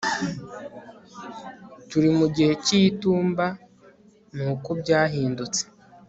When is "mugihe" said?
2.19-2.51